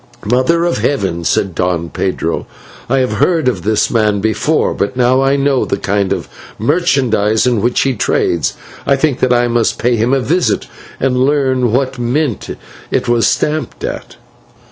"'Mother 0.25 0.63
of 0.65 0.79
Heaven!' 0.79 1.23
said 1.23 1.53
Don 1.53 1.89
Pedro, 1.91 2.47
'I 2.89 2.97
have 2.97 3.13
heard 3.13 3.47
of 3.47 3.61
this 3.61 3.91
man 3.91 4.19
before; 4.19 4.73
but 4.73 4.97
now 4.97 5.21
I 5.21 5.35
know 5.35 5.63
the 5.63 5.77
kind 5.77 6.11
of 6.11 6.27
merchandise 6.57 7.45
in 7.45 7.61
which 7.61 7.81
he 7.81 7.93
trades, 7.93 8.55
I 8.87 8.95
think 8.95 9.19
that 9.19 9.31
I 9.31 9.47
must 9.47 9.77
pay 9.77 9.97
him 9.97 10.11
a 10.11 10.19
visit 10.19 10.65
and 10.99 11.17
learn 11.21 11.71
what 11.71 11.99
mint 11.99 12.49
it 12.89 13.07
was 13.07 13.27
stamped 13.27 13.83
at.' 13.83 14.15